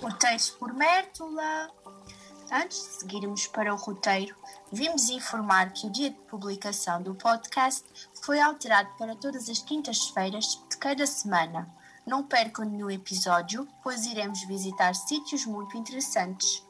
Roteiros 0.00 0.50
por 0.50 0.72
Mértola. 0.72 1.70
Antes 2.50 2.78
de 2.78 3.00
seguirmos 3.00 3.46
para 3.48 3.74
o 3.74 3.76
roteiro, 3.76 4.34
vimos 4.72 5.10
informar 5.10 5.72
que 5.72 5.86
o 5.86 5.90
dia 5.90 6.10
de 6.10 6.16
publicação 6.16 7.02
do 7.02 7.14
podcast 7.14 7.84
foi 8.22 8.40
alterado 8.40 8.88
para 8.96 9.16
todas 9.16 9.48
as 9.48 9.58
quintas-feiras 9.58 10.62
de 10.70 10.76
cada 10.78 11.06
semana. 11.06 11.68
Não 12.06 12.22
percam 12.22 12.64
nenhum 12.64 12.90
episódio, 12.90 13.68
pois 13.82 14.06
iremos 14.06 14.42
visitar 14.44 14.94
sítios 14.94 15.44
muito 15.44 15.76
interessantes. 15.76 16.65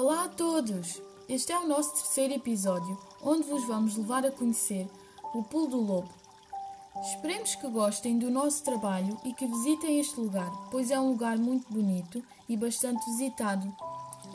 Olá 0.00 0.26
a 0.26 0.28
todos! 0.28 1.02
Este 1.28 1.50
é 1.50 1.58
o 1.58 1.66
nosso 1.66 1.92
terceiro 1.94 2.32
episódio, 2.32 2.96
onde 3.20 3.42
vos 3.42 3.66
vamos 3.66 3.96
levar 3.96 4.24
a 4.24 4.30
conhecer 4.30 4.88
o 5.34 5.42
Pulo 5.42 5.66
do 5.66 5.80
Lobo. 5.80 6.14
Esperemos 7.02 7.56
que 7.56 7.68
gostem 7.68 8.16
do 8.16 8.30
nosso 8.30 8.62
trabalho 8.62 9.18
e 9.24 9.32
que 9.32 9.44
visitem 9.44 9.98
este 9.98 10.20
lugar, 10.20 10.48
pois 10.70 10.92
é 10.92 11.00
um 11.00 11.08
lugar 11.08 11.36
muito 11.36 11.66
bonito 11.68 12.22
e 12.48 12.56
bastante 12.56 13.04
visitado. 13.06 13.74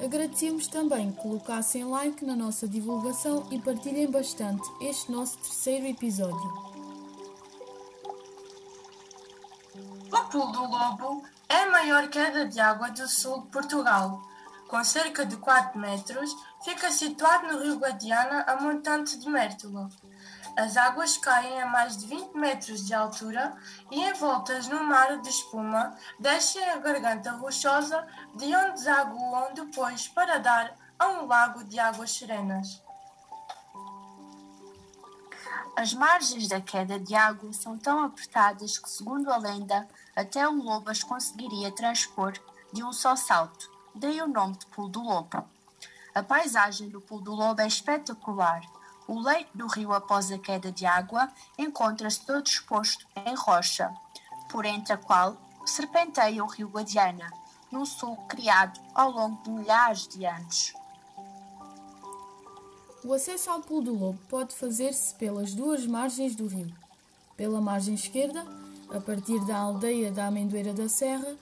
Agradecemos 0.03 0.67
também 0.67 1.13
que 1.13 1.21
colocassem 1.21 1.85
like 1.85 2.25
na 2.25 2.35
nossa 2.35 2.67
divulgação 2.67 3.47
e 3.49 3.57
partilhem 3.57 4.11
bastante 4.11 4.69
este 4.81 5.09
nosso 5.13 5.37
terceiro 5.37 5.87
episódio. 5.87 6.73
O 10.11 10.29
Pulo 10.29 10.51
do 10.51 10.61
Lobo 10.63 11.23
é 11.47 11.63
a 11.63 11.71
maior 11.71 12.09
queda 12.09 12.49
de 12.49 12.59
água 12.59 12.91
do 12.91 13.07
sul 13.07 13.43
de 13.43 13.47
Portugal 13.47 14.32
com 14.73 14.83
cerca 14.83 15.23
de 15.23 15.37
4 15.37 15.79
metros, 15.79 16.35
fica 16.63 16.91
situado 16.91 17.45
no 17.45 17.61
rio 17.61 17.77
Guadiana, 17.77 18.41
a 18.47 18.59
montante 18.59 19.19
de 19.19 19.29
Mértola. 19.29 19.87
As 20.57 20.75
águas 20.75 21.15
caem 21.15 21.61
a 21.61 21.67
mais 21.67 21.95
de 21.95 22.07
20 22.07 22.33
metros 22.33 22.83
de 22.83 22.91
altura 22.91 23.55
e, 23.91 24.01
envoltas 24.01 24.67
num 24.67 24.83
mar 24.83 25.21
de 25.21 25.29
espuma, 25.29 25.95
descem 26.19 26.67
a 26.71 26.77
garganta 26.77 27.33
rochosa 27.33 28.03
de 28.33 28.45
onde 28.45 28.71
desaguam 28.71 29.53
depois 29.53 30.07
para 30.07 30.39
dar 30.39 30.75
a 30.97 31.07
um 31.07 31.27
lago 31.27 31.63
de 31.65 31.79
águas 31.79 32.09
serenas. 32.09 32.81
As 35.77 35.93
margens 35.93 36.47
da 36.47 36.59
queda 36.59 36.99
de 36.99 37.13
água 37.13 37.53
são 37.53 37.77
tão 37.77 38.03
apertadas 38.03 38.79
que, 38.79 38.89
segundo 38.89 39.31
a 39.31 39.37
lenda, 39.37 39.87
até 40.15 40.49
um 40.49 40.63
lobo 40.63 40.89
as 40.89 41.03
conseguiria 41.03 41.71
transpor 41.71 42.33
de 42.73 42.83
um 42.83 42.91
só 42.91 43.15
salto 43.15 43.71
daí 43.95 44.21
o 44.21 44.27
nome 44.27 44.57
de 44.57 44.65
Pulo 44.67 44.89
do 44.89 45.01
Lobo. 45.01 45.43
A 46.13 46.23
paisagem 46.23 46.89
do 46.89 47.01
Pulo 47.01 47.21
do 47.21 47.33
Lobo 47.33 47.61
é 47.61 47.67
espetacular. 47.67 48.61
O 49.07 49.19
leito 49.19 49.49
do 49.55 49.67
rio 49.67 49.93
após 49.93 50.31
a 50.31 50.37
queda 50.37 50.71
de 50.71 50.85
água 50.85 51.29
encontra-se 51.57 52.25
todo 52.25 52.47
exposto 52.47 53.05
em 53.25 53.35
rocha, 53.35 53.93
por 54.49 54.65
entre 54.65 54.93
a 54.93 54.97
qual 54.97 55.37
serpenteia 55.65 56.43
o 56.43 56.47
rio 56.47 56.69
Guadiana, 56.69 57.31
num 57.71 57.85
sul 57.85 58.15
criado 58.27 58.79
ao 58.93 59.11
longo 59.11 59.43
de 59.43 59.49
milhares 59.49 60.07
de 60.07 60.25
anos. 60.25 60.73
O 63.03 63.13
acesso 63.13 63.49
ao 63.49 63.61
Pulo 63.61 63.81
do 63.81 63.93
Lobo 63.93 64.19
pode 64.29 64.55
fazer-se 64.55 65.13
pelas 65.15 65.53
duas 65.53 65.85
margens 65.85 66.35
do 66.35 66.47
rio. 66.47 66.73
Pela 67.35 67.59
margem 67.59 67.95
esquerda, 67.95 68.45
a 68.89 69.01
partir 69.01 69.43
da 69.45 69.57
aldeia 69.57 70.11
da 70.11 70.27
Amendoeira 70.27 70.73
da 70.73 70.87
Serra, 70.87 71.35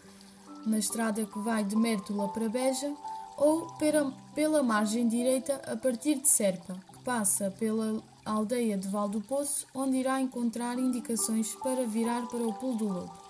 na 0.66 0.78
estrada 0.78 1.26
que 1.26 1.40
vai 1.40 1.64
de 1.64 1.76
Mértola 1.76 2.30
para 2.30 2.50
Beja, 2.50 2.94
ou 3.38 3.68
pela, 3.78 4.14
pela 4.36 4.62
margem 4.62 5.08
direita 5.08 5.62
a 5.66 5.76
partir 5.76 6.16
de 6.16 6.28
Serpa, 6.28 6.78
que 6.92 7.04
passa 7.04 7.50
pela 7.58 8.02
aldeia 8.26 8.78
de 8.78 8.88
Val 8.88 9.10
do 9.10 9.22
Poço, 9.22 9.66
onde 9.74 9.98
irá 9.98 10.22
encontrar 10.22 10.78
indicações 10.78 11.56
para 11.56 11.86
virar 11.86 12.28
para 12.28 12.44
o 12.44 12.54
Pulo 12.54 12.78
do 12.78 12.88
Lobo. 12.88 13.22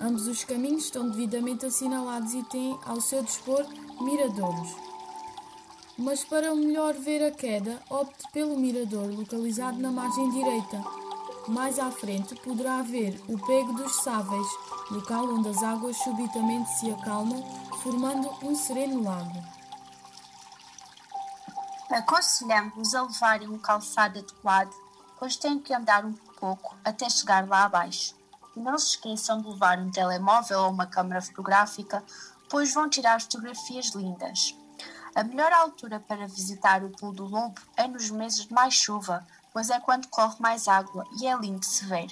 Ambos 0.00 0.26
os 0.26 0.44
caminhos 0.44 0.84
estão 0.84 1.08
devidamente 1.08 1.66
assinalados 1.66 2.34
e 2.34 2.42
têm 2.44 2.78
ao 2.84 3.00
seu 3.00 3.22
dispor 3.22 3.64
miradouros. 4.00 4.74
Mas 5.96 6.24
para 6.24 6.54
melhor 6.54 6.94
ver 6.94 7.24
a 7.24 7.30
queda, 7.30 7.80
opte 7.88 8.24
pelo 8.32 8.58
mirador 8.58 9.06
localizado 9.16 9.78
na 9.78 9.92
margem 9.92 10.28
direita. 10.30 11.03
Mais 11.46 11.78
à 11.78 11.90
frente 11.90 12.34
poderá 12.36 12.80
ver 12.80 13.20
o 13.28 13.38
Pego 13.46 13.74
dos 13.74 13.96
Sáveis, 13.96 14.46
local 14.90 15.26
onde 15.26 15.50
as 15.50 15.62
águas 15.62 15.96
subitamente 15.98 16.70
se 16.78 16.90
acalmam, 16.90 17.42
formando 17.82 18.30
um 18.42 18.54
sereno 18.54 19.02
lago. 19.02 19.42
Aconselhamos 21.90 22.94
a 22.94 23.02
levarem 23.02 23.48
um 23.48 23.58
calçado 23.58 24.20
adequado, 24.20 24.72
pois 25.18 25.36
têm 25.36 25.60
que 25.60 25.74
andar 25.74 26.06
um 26.06 26.14
pouco 26.40 26.74
até 26.82 27.10
chegar 27.10 27.46
lá 27.46 27.64
abaixo. 27.64 28.14
E 28.56 28.60
não 28.60 28.78
se 28.78 28.90
esqueçam 28.90 29.42
de 29.42 29.48
levar 29.48 29.78
um 29.78 29.90
telemóvel 29.90 30.60
ou 30.60 30.70
uma 30.70 30.86
câmera 30.86 31.20
fotográfica, 31.20 32.02
pois 32.48 32.72
vão 32.72 32.88
tirar 32.88 33.20
fotografias 33.20 33.88
lindas. 33.88 34.56
A 35.14 35.22
melhor 35.22 35.52
altura 35.52 36.00
para 36.00 36.26
visitar 36.26 36.82
o 36.82 36.90
Pulo 36.90 37.12
do 37.12 37.26
Lobo 37.26 37.60
é 37.76 37.86
nos 37.86 38.10
meses 38.10 38.46
de 38.46 38.52
mais 38.52 38.74
chuva, 38.74 39.24
pois 39.54 39.70
é 39.70 39.78
quando 39.78 40.08
corre 40.08 40.34
mais 40.40 40.66
água 40.66 41.06
e 41.18 41.28
é 41.28 41.36
lindo 41.36 41.60
de 41.60 41.66
se 41.66 41.86
ver. 41.86 42.08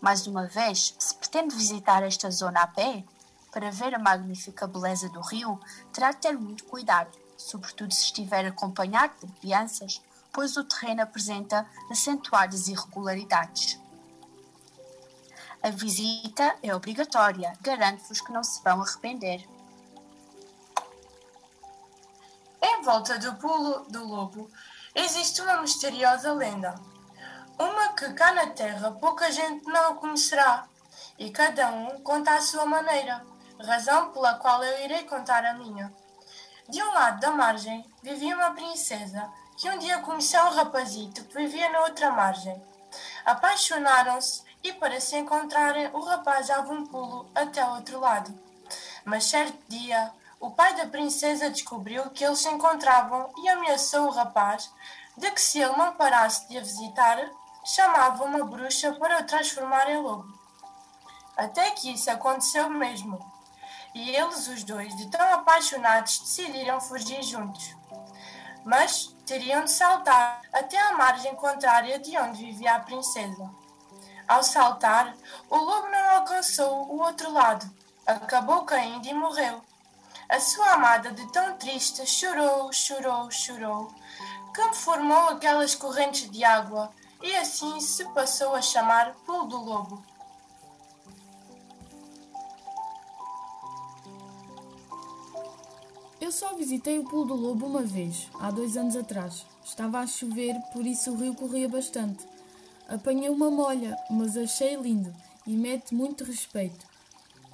Mais 0.00 0.26
uma 0.26 0.48
vez, 0.48 0.92
se 0.98 1.14
pretende 1.14 1.54
visitar 1.54 2.02
esta 2.02 2.28
zona 2.32 2.62
a 2.62 2.66
pé, 2.66 3.04
para 3.52 3.70
ver 3.70 3.94
a 3.94 3.98
magnífica 4.00 4.66
beleza 4.66 5.08
do 5.08 5.20
rio, 5.20 5.60
terá 5.92 6.10
de 6.10 6.16
ter 6.16 6.32
muito 6.36 6.64
cuidado, 6.64 7.16
sobretudo 7.36 7.94
se 7.94 8.06
estiver 8.06 8.44
acompanhado 8.44 9.14
por 9.20 9.30
crianças, 9.36 10.02
pois 10.32 10.56
o 10.56 10.64
terreno 10.64 11.02
apresenta 11.02 11.64
acentuadas 11.88 12.66
irregularidades. 12.66 13.78
A 15.62 15.70
visita 15.70 16.56
é 16.60 16.74
obrigatória, 16.74 17.56
garanto-vos 17.60 18.20
que 18.20 18.32
não 18.32 18.42
se 18.42 18.60
vão 18.64 18.82
arrepender. 18.82 19.48
Em 22.60 22.82
volta 22.82 23.16
do 23.16 23.32
pulo 23.36 23.84
do 23.88 24.04
lobo 24.04 24.50
existe 24.94 25.40
uma 25.42 25.60
misteriosa 25.60 26.32
lenda 26.32 26.74
uma 27.58 27.92
que 27.92 28.12
cá 28.14 28.32
na 28.32 28.48
Terra 28.48 28.90
pouca 28.90 29.30
gente 29.30 29.64
não 29.66 29.94
conhecerá, 29.94 30.66
e 31.16 31.30
cada 31.30 31.68
um 31.68 32.00
conta 32.02 32.34
à 32.34 32.40
sua 32.40 32.66
maneira, 32.66 33.24
razão 33.64 34.10
pela 34.10 34.34
qual 34.34 34.62
eu 34.64 34.84
irei 34.84 35.04
contar 35.04 35.44
a 35.44 35.54
minha. 35.54 35.92
De 36.68 36.82
um 36.82 36.92
lado 36.92 37.20
da 37.20 37.30
margem 37.30 37.88
vivia 38.02 38.34
uma 38.34 38.54
princesa 38.54 39.30
que 39.56 39.70
um 39.70 39.78
dia 39.78 40.00
conheceu 40.00 40.42
um 40.46 40.50
rapazito 40.50 41.24
que 41.26 41.34
vivia 41.36 41.70
na 41.70 41.82
outra 41.82 42.10
margem. 42.10 42.60
Apaixonaram-se 43.24 44.42
e 44.64 44.72
para 44.72 45.00
se 45.00 45.16
encontrarem 45.16 45.90
o 45.92 46.00
rapaz 46.00 46.48
dava 46.48 46.72
um 46.72 46.84
pulo 46.84 47.30
até 47.36 47.64
o 47.64 47.76
outro 47.76 48.00
lado. 48.00 48.36
Mas 49.04 49.26
certo 49.26 49.56
dia 49.68 50.10
o 50.40 50.50
pai 50.50 50.74
da 50.74 50.86
princesa 50.86 51.50
descobriu 51.50 52.10
que 52.10 52.24
eles 52.24 52.40
se 52.40 52.48
encontravam 52.48 53.30
e 53.38 53.48
ameaçou 53.48 54.06
o 54.06 54.10
rapaz 54.10 54.70
de 55.16 55.30
que 55.30 55.40
se 55.40 55.60
ele 55.60 55.76
não 55.76 55.94
parasse 55.94 56.48
de 56.48 56.58
a 56.58 56.60
visitar, 56.60 57.18
chamava 57.64 58.24
uma 58.24 58.44
bruxa 58.44 58.92
para 58.92 59.20
o 59.20 59.26
transformar 59.26 59.88
em 59.90 59.98
lobo. 59.98 60.26
Até 61.36 61.70
que 61.70 61.92
isso 61.92 62.10
aconteceu 62.10 62.68
mesmo. 62.68 63.18
E 63.94 64.10
eles, 64.10 64.48
os 64.48 64.64
dois, 64.64 64.94
de 64.96 65.08
tão 65.08 65.34
apaixonados, 65.34 66.18
decidiram 66.18 66.80
fugir 66.80 67.22
juntos. 67.22 67.76
Mas 68.64 69.14
teriam 69.24 69.64
de 69.64 69.70
saltar 69.70 70.42
até 70.52 70.78
a 70.80 70.96
margem 70.96 71.34
contrária 71.36 71.98
de 71.98 72.16
onde 72.18 72.44
vivia 72.44 72.74
a 72.74 72.80
princesa. 72.80 73.50
Ao 74.26 74.42
saltar, 74.42 75.14
o 75.48 75.56
lobo 75.56 75.88
não 75.88 76.10
alcançou 76.16 76.88
o 76.90 77.00
outro 77.00 77.30
lado, 77.30 77.70
acabou 78.06 78.64
caindo 78.64 79.06
e 79.06 79.14
morreu. 79.14 79.62
A 80.28 80.40
sua 80.40 80.72
amada, 80.72 81.10
de 81.10 81.30
tão 81.32 81.56
triste, 81.58 82.06
chorou, 82.06 82.72
chorou, 82.72 83.30
chorou, 83.30 83.92
que 84.54 84.74
formou 84.74 85.28
aquelas 85.28 85.74
correntes 85.74 86.30
de 86.30 86.42
água 86.42 86.90
e 87.22 87.34
assim 87.36 87.78
se 87.80 88.04
passou 88.06 88.54
a 88.54 88.62
chamar 88.62 89.14
Pulo 89.26 89.46
do 89.46 89.58
Lobo. 89.58 90.04
Eu 96.20 96.32
só 96.32 96.54
visitei 96.54 96.98
o 96.98 97.04
Pulo 97.04 97.26
do 97.26 97.34
Lobo 97.34 97.66
uma 97.66 97.82
vez, 97.82 98.28
há 98.40 98.50
dois 98.50 98.78
anos 98.78 98.96
atrás. 98.96 99.44
Estava 99.62 99.98
a 99.98 100.06
chover, 100.06 100.54
por 100.72 100.86
isso 100.86 101.12
o 101.12 101.16
rio 101.16 101.34
corria 101.34 101.68
bastante. 101.68 102.26
Apanhei 102.88 103.28
uma 103.28 103.50
molha, 103.50 103.96
mas 104.10 104.36
achei 104.36 104.74
lindo 104.76 105.14
e 105.46 105.54
mete 105.54 105.94
muito 105.94 106.24
respeito. 106.24 106.93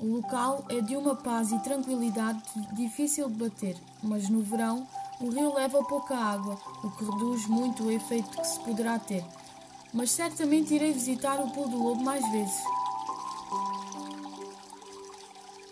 O 0.00 0.16
local 0.16 0.64
é 0.68 0.80
de 0.80 0.96
uma 0.96 1.14
paz 1.14 1.52
e 1.52 1.58
tranquilidade 1.60 2.42
difícil 2.72 3.28
de 3.28 3.34
bater, 3.34 3.76
mas 4.02 4.28
no 4.28 4.42
verão 4.42 4.86
o 5.20 5.28
rio 5.28 5.54
leva 5.54 5.84
pouca 5.84 6.16
água, 6.16 6.58
o 6.82 6.90
que 6.90 7.04
reduz 7.04 7.46
muito 7.46 7.84
o 7.84 7.90
efeito 7.90 8.30
que 8.30 8.46
se 8.46 8.58
poderá 8.60 8.98
ter 8.98 9.24
mas 9.92 10.12
certamente 10.12 10.74
irei 10.74 10.92
visitar 10.92 11.40
o 11.40 11.50
Pulo 11.50 11.68
do 11.68 11.82
Lobo 11.82 12.02
mais 12.02 12.26
vezes. 12.30 12.62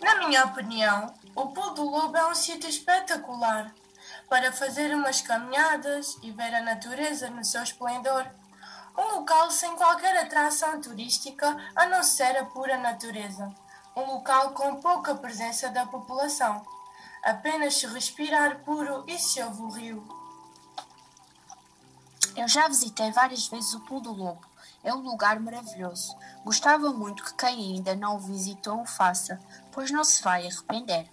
Na 0.01 0.15
minha 0.15 0.45
opinião, 0.45 1.13
o 1.35 1.47
Pulo 1.47 1.73
do 1.73 1.83
Lobo 1.83 2.17
é 2.17 2.27
um 2.27 2.35
sítio 2.35 2.69
espetacular 2.69 3.73
para 4.27 4.51
fazer 4.51 4.93
umas 4.93 5.21
caminhadas 5.21 6.17
e 6.21 6.31
ver 6.31 6.53
a 6.53 6.61
natureza 6.61 7.29
no 7.29 7.43
seu 7.43 7.63
esplendor. 7.63 8.25
Um 8.97 9.19
local 9.19 9.49
sem 9.49 9.75
qualquer 9.75 10.17
atração 10.17 10.81
turística 10.81 11.55
a 11.75 11.85
não 11.85 12.03
ser 12.03 12.37
a 12.37 12.45
pura 12.45 12.77
natureza. 12.77 13.53
Um 13.99 14.13
local 14.13 14.51
com 14.51 14.77
pouca 14.77 15.13
presença 15.13 15.67
da 15.71 15.85
população. 15.85 16.65
Apenas 17.21 17.75
se 17.75 17.85
respirar 17.85 18.59
puro 18.63 19.03
e 19.05 19.19
se 19.19 19.43
ouve 19.43 19.61
o 19.61 19.69
rio. 19.69 20.07
Eu 22.33 22.47
já 22.47 22.69
visitei 22.69 23.11
várias 23.11 23.47
vezes 23.47 23.73
o 23.73 23.81
Pulo 23.81 23.99
do 23.99 24.13
Lobo. 24.13 24.47
É 24.85 24.93
um 24.93 25.01
lugar 25.01 25.37
maravilhoso. 25.41 26.15
Gostava 26.45 26.93
muito 26.93 27.25
que 27.25 27.33
quem 27.33 27.75
ainda 27.75 27.93
não 27.93 28.15
o 28.15 28.19
visitou 28.19 28.79
o 28.79 28.85
faça, 28.85 29.37
pois 29.73 29.91
não 29.91 30.05
se 30.05 30.23
vai 30.23 30.47
arrepender. 30.47 31.05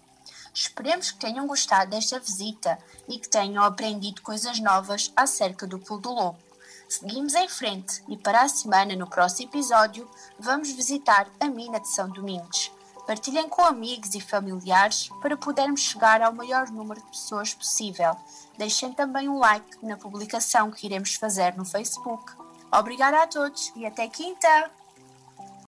Esperemos 0.54 1.10
que 1.10 1.18
tenham 1.18 1.48
gostado 1.48 1.90
desta 1.90 2.20
visita 2.20 2.78
e 3.08 3.18
que 3.18 3.28
tenham 3.28 3.64
aprendido 3.64 4.22
coisas 4.22 4.60
novas 4.60 5.12
acerca 5.16 5.66
do 5.66 5.80
Pulo 5.80 6.00
do 6.00 6.12
Lobo. 6.12 6.38
Seguimos 6.88 7.34
em 7.34 7.48
frente 7.48 8.00
e 8.06 8.16
para 8.16 8.42
a 8.42 8.48
semana, 8.48 8.94
no 8.94 9.10
próximo 9.10 9.50
episódio, 9.50 10.08
vamos 10.38 10.70
visitar 10.70 11.26
a 11.40 11.48
mina 11.48 11.80
de 11.80 11.88
São 11.88 12.08
Domingos. 12.08 12.75
Partilhem 13.06 13.48
com 13.48 13.62
amigos 13.62 14.14
e 14.14 14.20
familiares 14.20 15.08
para 15.22 15.36
podermos 15.36 15.80
chegar 15.80 16.20
ao 16.20 16.32
maior 16.32 16.68
número 16.70 17.00
de 17.00 17.06
pessoas 17.06 17.54
possível. 17.54 18.16
Deixem 18.58 18.92
também 18.92 19.28
um 19.28 19.38
like 19.38 19.78
na 19.80 19.96
publicação 19.96 20.70
que 20.70 20.86
iremos 20.86 21.14
fazer 21.14 21.56
no 21.56 21.64
Facebook. 21.64 22.32
Obrigada 22.72 23.22
a 23.22 23.26
todos 23.26 23.72
e 23.76 23.86
até 23.86 24.08
quinta! 24.08 24.75